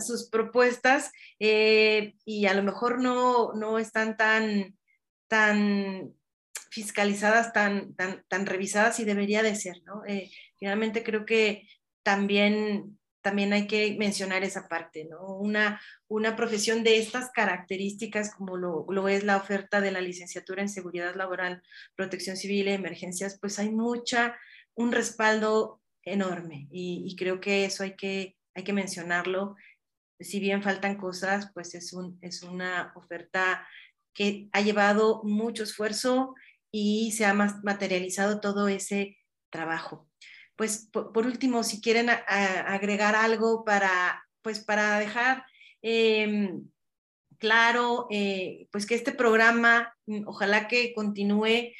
[0.00, 4.74] sus propuestas eh, y a lo mejor no, no están tan,
[5.28, 6.14] tan
[6.70, 10.02] fiscalizadas, tan, tan, tan revisadas y debería de ser, ¿no?
[10.06, 11.68] Eh, finalmente creo que
[12.02, 15.36] también también hay que mencionar esa parte, ¿no?
[15.36, 20.62] Una, una profesión de estas características, como lo, lo, es la oferta de la licenciatura
[20.62, 21.62] en seguridad laboral,
[21.96, 24.36] protección civil y emergencias, pues hay mucha,
[24.74, 29.56] un respaldo enorme y, creo que eso hay que, hay que mencionarlo.
[30.18, 33.66] Si bien faltan cosas, pues es, un, es una oferta
[34.14, 36.34] que ha llevado mucho esfuerzo
[36.70, 39.18] y se ha materializado todo ese
[39.50, 40.09] trabajo
[40.60, 45.42] pues por, último, si quieren agregar algo para, pues para dejar
[45.80, 46.68] em,
[47.38, 51.72] claro, eh, pues que este programa, mm, ojalá que continúe,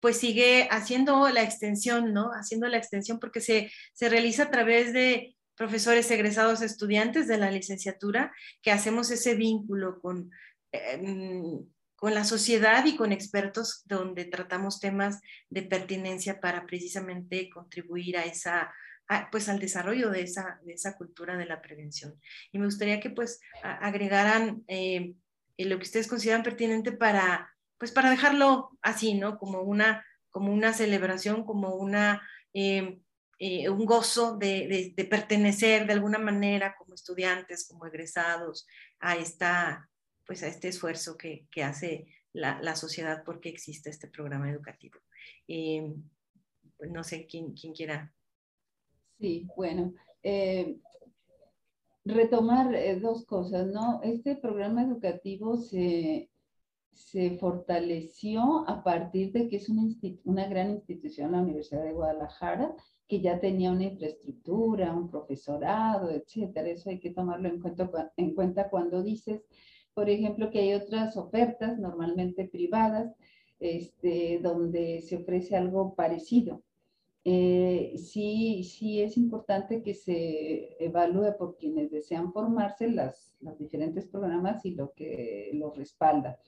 [0.00, 2.32] pues sigue haciendo la extensión, ¿no?
[2.32, 7.52] Haciendo la extensión porque se, se realiza a través de profesores egresados estudiantes de la
[7.52, 10.32] licenciatura, que hacemos ese vínculo con,
[10.72, 11.64] em,
[11.96, 18.24] con la sociedad y con expertos donde tratamos temas de pertinencia para precisamente contribuir a
[18.24, 18.72] esa,
[19.32, 22.20] pues al desarrollo de esa, de esa cultura de la prevención.
[22.52, 25.14] Y me gustaría que pues agregaran eh,
[25.56, 29.38] lo que ustedes consideran pertinente para, pues para dejarlo así, ¿no?
[29.38, 32.22] Como una, como una celebración, como una...
[32.52, 33.00] Eh,
[33.38, 38.66] eh, un gozo de, de, pertenecer de alguna manera como estudiantes, como egresados
[38.98, 39.90] a esta,
[40.26, 44.98] pues a este esfuerzo que, que hace la, la, sociedad porque existe este programa educativo.
[45.48, 45.94] Eh,
[46.90, 48.12] no sé quién, quién, quiera.
[49.18, 50.78] Sí, bueno, eh,
[52.04, 54.00] retomar eh, dos cosas, ¿no?
[54.02, 56.30] Este programa educativo se,
[56.92, 59.84] se fortaleció a partir de que es una,
[60.24, 62.74] una gran institución, la Universidad de Guadalajara,
[63.08, 66.68] que ya tenía una infraestructura, un profesorado, etcétera.
[66.68, 69.42] Eso hay que tomarlo en cuenta, en cuenta cuando dices
[69.96, 73.16] por ejemplo, que hay otras ofertas, normalmente privadas,
[73.58, 76.62] este, donde se ofrece algo parecido.
[77.24, 84.06] Eh, sí, sí es importante que se evalúe por quienes desean formarse las, los diferentes
[84.06, 86.38] programas y lo que los respalda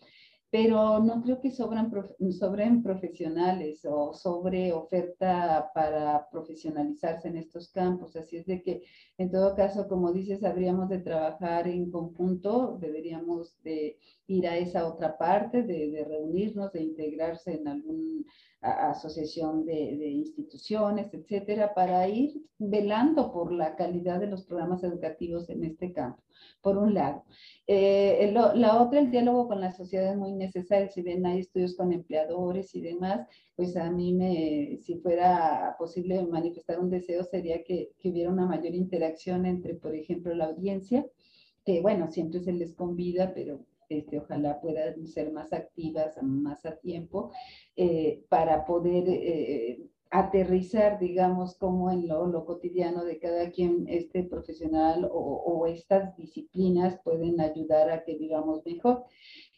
[0.51, 1.93] pero no creo que sobran,
[2.31, 8.17] sobren profesionales o sobre oferta para profesionalizarse en estos campos.
[8.17, 8.83] Así es de que,
[9.19, 14.87] en todo caso, como dices, habríamos de trabajar en conjunto, deberíamos de ir a esa
[14.87, 18.23] otra parte, de, de reunirnos, de integrarse en alguna
[18.61, 25.49] asociación de, de instituciones, etcétera, para ir velando por la calidad de los programas educativos
[25.49, 26.23] en este campo,
[26.61, 27.25] por un lado.
[27.69, 30.89] Eh, la otra, el diálogo con la sociedad es muy necesario.
[30.91, 36.27] Si bien hay estudios con empleadores y demás, pues a mí me, si fuera posible
[36.27, 41.07] manifestar un deseo, sería que, que hubiera una mayor interacción entre, por ejemplo, la audiencia,
[41.65, 46.77] que bueno, siempre se les convida, pero este, ojalá puedan ser más activas, más a
[46.77, 47.31] tiempo,
[47.77, 49.81] eh, para poder eh,
[50.11, 57.41] aterrizar, digamos, como en lo, cotidiano de cada quien, este profesional o, estas disciplinas pueden
[57.41, 59.05] ayudar a que vivamos mejor.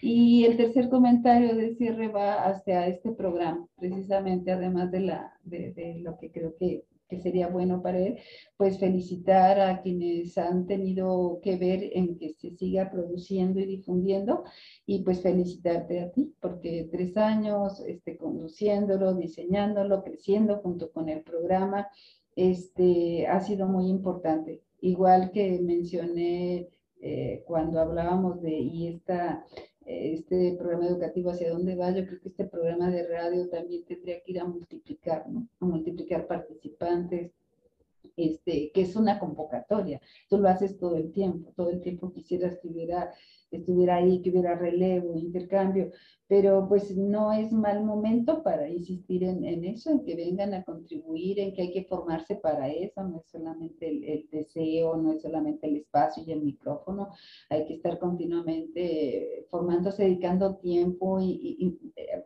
[0.00, 5.98] Y el tercer comentario de cierre va hacia este programa, precisamente además de, la, de
[6.00, 8.18] lo que creo que que sería bueno para él,
[8.56, 14.44] pues felicitar a quienes han tenido que ver en que se siga produciendo y difundiendo
[14.86, 21.22] y pues felicitarte a ti porque tres años este, conduciéndolo, diseñándolo, creciendo junto con el
[21.22, 21.88] programa,
[22.36, 24.62] este, ha sido muy importante.
[24.80, 26.68] Igual que mencioné
[27.02, 29.44] eh, cuando hablábamos de y esta
[29.90, 34.20] este programa educativo hacia dónde va, yo creo que este programa de radio también tendría
[34.22, 35.48] que ir a multiplicar, ¿no?
[35.60, 37.32] A multiplicar participantes,
[38.16, 40.00] este, que es una convocatoria.
[40.28, 42.68] Tú lo haces todo el tiempo, todo el tiempo quisieras que
[43.50, 45.90] estuviera ahí, que hubiera relevo, intercambio,
[46.30, 51.40] pero pues no es mal momento para insistir en, eso, en que vengan a contribuir,
[51.40, 55.66] en que hay que formarse para eso, no es solamente el, deseo, no es solamente
[55.66, 57.08] el espacio y el micrófono,
[57.48, 62.22] hay que estar continuamente formándose, dedicando tiempo y, eh,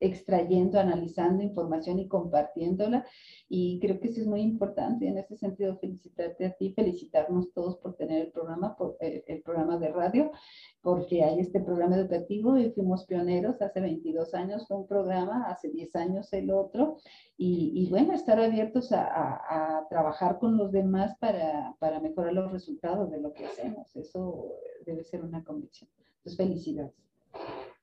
[0.00, 3.06] extrayendo, analizando información y compartiéndola.
[3.48, 5.06] Y creo que eso es muy importante.
[5.06, 9.42] En ese sentido, felicitarte a ti, felicitarnos todos por tener el programa, por, eh, el
[9.42, 10.30] programa de radio,
[10.82, 13.60] porque hay este programa educativo y fuimos pioneros.
[13.60, 16.98] Hace 22 años fue un programa, hace 10 años el otro.
[17.36, 22.32] Y, y bueno, estar abiertos a, a, a, trabajar con los demás para, para mejorar
[22.32, 23.94] los resultados de lo que hacemos.
[23.96, 24.52] Eso
[24.84, 25.88] debe ser una convicción.
[26.18, 27.07] Entonces, felicidades.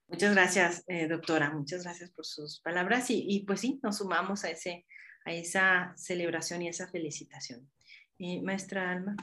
[0.07, 1.51] Muchas gracias, eh, doctora.
[1.51, 4.85] Muchas gracias por sus palabras y, pues sí, nos sumamos a, ese,
[5.25, 7.69] a esa celebración y esa felicitación.
[8.19, 9.15] Eh, maestra Alma.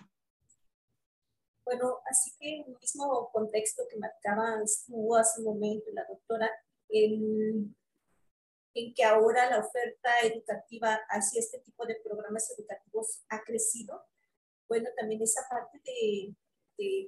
[1.64, 6.50] Bueno, así que el mismo contexto que marcaba hace un momento la doctora,
[6.88, 7.74] en,
[8.74, 14.04] en que ahora la oferta educativa hacia este tipo de programas educativos ha crecido.
[14.68, 16.34] Bueno, también esa parte de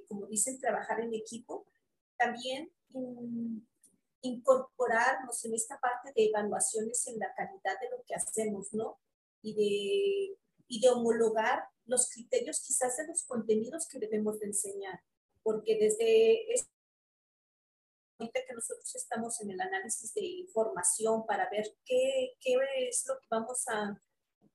[0.07, 1.67] como dicen, trabajar en equipo,
[2.17, 2.71] también
[4.21, 8.99] incorporarnos en esta parte de evaluaciones en la calidad de lo que hacemos, ¿no?
[9.41, 14.99] Y de, y homologar los criterios quizás de los contenidos que debemos de enseñar,
[15.43, 16.75] porque desde este
[18.17, 22.55] que nosotros estamos en el análisis de información para ver qué, qué
[22.87, 24.01] es lo que vamos a,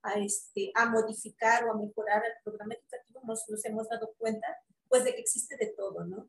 [0.03, 4.47] a, este, a modificar o a mejorar el programa educativo, nos, nos hemos dado cuenta
[4.89, 6.29] pues de que existe de todo, ¿no?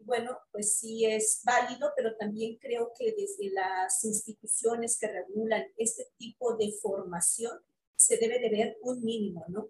[0.00, 6.08] Bueno, pues sí es válido, pero también creo que desde las instituciones que regulan este
[6.16, 7.58] tipo de formación
[7.96, 9.68] se debe de ver un mínimo, ¿no?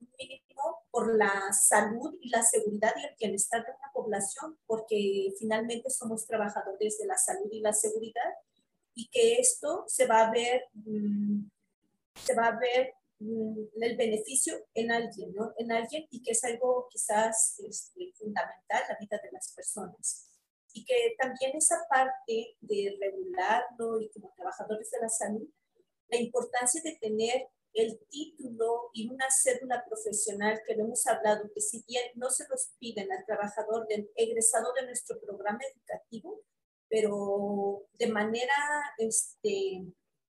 [0.00, 5.32] Un mínimo por la salud y la seguridad y el bienestar de una población, porque
[5.38, 8.34] finalmente somos trabajadores de la salud y la seguridad
[8.94, 11.48] y que esto se va a ver, mm,
[12.24, 15.52] se va a ver el beneficio en alguien, ¿no?
[15.58, 20.28] En alguien y que es algo quizás este, fundamental la vida de las personas.
[20.72, 25.48] Y que también esa parte de regularlo y como trabajadores de la salud,
[26.08, 31.60] la importancia de tener el título y una cédula profesional que lo hemos hablado, que
[31.60, 36.42] si bien no se los piden al trabajador egresado de nuestro programa educativo,
[36.88, 38.54] pero de manera
[38.98, 39.84] este,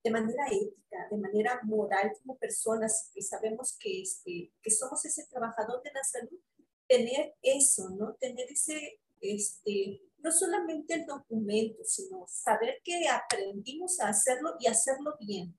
[0.07, 5.27] de manera ética, de manera moral como personas que sabemos que, este, que somos ese
[5.27, 6.39] trabajador de la salud,
[6.87, 8.13] tener eso, ¿no?
[8.13, 15.17] Tener ese, este, no solamente el documento, sino saber que aprendimos a hacerlo y hacerlo
[15.19, 15.57] bien.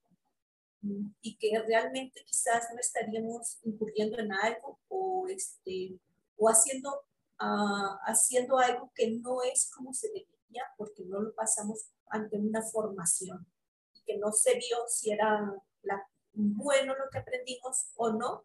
[1.21, 6.01] Y que realmente quizás no estaríamos incurriendo en algo o, este,
[6.39, 7.03] o haciendo,
[7.39, 12.63] uh, haciendo algo que no es como se debería, porque no lo pasamos ante una
[12.63, 13.47] formación,
[14.09, 15.55] que no se vio si era
[16.33, 18.45] bueno lo que aprendimos o no,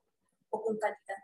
[0.49, 1.23] o con calidad.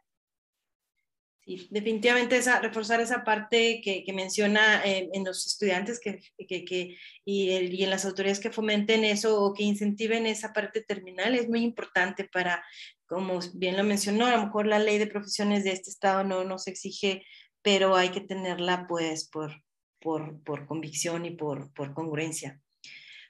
[1.46, 7.50] Sí, definitivamente esa, reforzar esa parte que, menciona eh, en los estudiantes que, que, y,
[7.52, 11.64] y, en las autoridades que fomenten eso o que incentiven esa parte terminal es muy
[11.64, 12.64] importante para,
[13.08, 16.44] como bien lo mencionó, a lo mejor la ley de profesiones de este estado no
[16.44, 17.26] nos exige,
[17.62, 19.52] pero hay que tenerla pues por,
[20.00, 22.62] por, por convicción y por, por congruencia.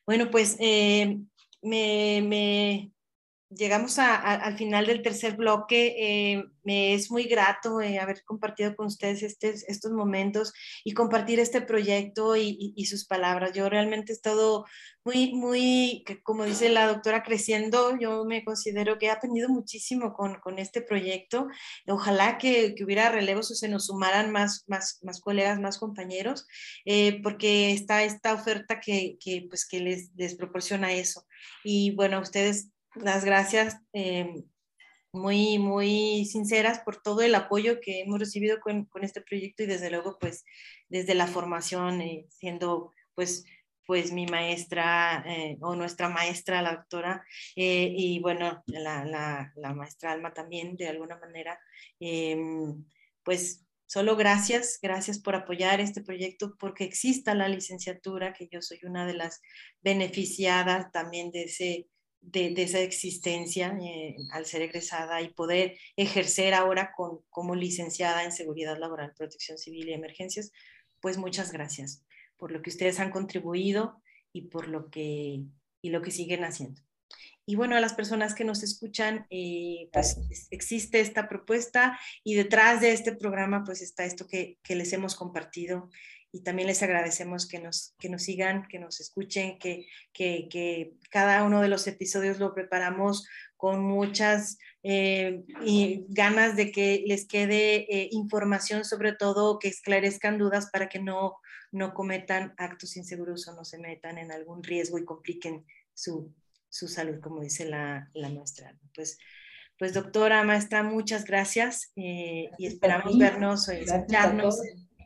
[0.10, 1.20] Bueno, pues eh,
[1.62, 2.92] me, me,
[3.50, 5.96] llegamos al final del tercer bloque.
[5.98, 11.62] Eh, me es muy grato eh, haber compartido con ustedes estos momentos y compartir este
[11.62, 13.54] proyecto y, sus palabras.
[13.54, 14.66] Yo realmente he estado
[15.04, 17.98] muy, muy, como dice la doctora, creciendo.
[18.00, 21.48] Yo me considero que he aprendido muchísimo con, con este proyecto.
[21.88, 26.48] Ojalá que, que, hubiera relevos o se nos sumaran más, más, más colegas, más compañeros,
[26.86, 31.26] eh, porque está esta oferta que, que, pues, que les, les proporciona eso.
[31.64, 32.70] Y bueno, ustedes
[33.02, 34.44] las gracias eh,
[35.12, 39.68] muy, muy sinceras por todo el apoyo que hemos recibido con, con este proyecto y
[39.68, 40.46] desde luego, pues,
[40.88, 43.46] desde la formación, eh, siendo, pues,
[43.86, 47.26] pues mi maestra eh, o nuestra maestra, la doctora,
[47.56, 49.04] y bueno, la,
[49.56, 51.60] la, maestra Alma también, de alguna manera,
[53.24, 58.80] pues solo gracias, gracias por apoyar este proyecto, porque exista la licenciatura, que yo soy
[58.84, 59.42] una de las
[59.82, 61.88] beneficiadas también de ese
[62.22, 68.32] de, esa existencia eh, al ser egresada y poder ejercer ahora con, como licenciada en
[68.32, 70.52] Seguridad Laboral, Protección Civil y Emergencias,
[71.00, 72.04] pues muchas gracias
[72.38, 74.02] por lo que ustedes han contribuido
[74.34, 75.44] y por lo que,
[75.82, 76.82] y lo que siguen haciendo.
[77.46, 82.80] Y bueno, a las personas que nos escuchan, eh, pues existe esta propuesta y detrás
[82.80, 85.90] de este programa pues está esto que, que les hemos compartido
[86.32, 90.94] y también les agradecemos que nos, que nos sigan, que nos escuchen, que, que, que
[91.10, 93.28] cada uno de los episodios lo preparamos
[93.58, 100.38] con muchas eh, y ganas de que les quede eh, información, sobre todo que esclarezcan
[100.38, 101.38] dudas para que no,
[101.72, 106.34] no cometan actos inseguros o no se metan en algún riesgo y compliquen su,
[106.70, 108.78] su salud, como dice la, la maestra.
[108.94, 109.18] Pues,
[109.80, 114.60] pues doctora, maestra, muchas gracias eh, y esperamos vernos o escucharnos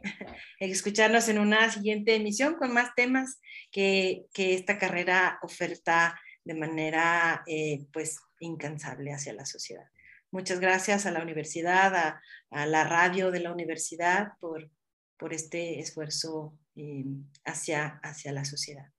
[0.59, 3.39] escucharnos en una siguiente emisión con más temas
[3.71, 9.85] que, que esta carrera oferta de manera eh, pues incansable hacia la sociedad.
[10.31, 14.69] Muchas gracias a la universidad, a, la radio de la universidad por,
[15.17, 17.05] por este esfuerzo eh,
[17.45, 18.92] hacia, hacia la sociedad.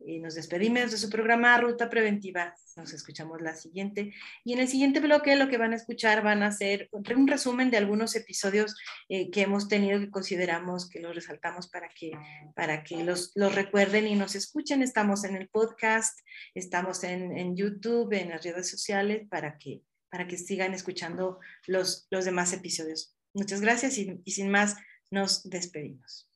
[0.00, 2.54] Y nos despedimos de su programa Ruta Preventiva.
[2.76, 4.14] Nos escuchamos la siguiente.
[4.44, 7.70] Y en el siguiente bloque lo que van a escuchar van a ser un resumen
[7.70, 8.76] de algunos episodios
[9.08, 12.12] eh, que hemos tenido que consideramos que los resaltamos para que,
[12.54, 14.82] para que los, los recuerden y nos escuchen.
[14.82, 16.18] Estamos en el podcast,
[16.54, 22.06] estamos en, en YouTube, en las redes sociales para que, para que sigan escuchando los,
[22.10, 23.16] los demás episodios.
[23.34, 24.76] Muchas gracias y, y sin más
[25.10, 26.27] nos despedimos.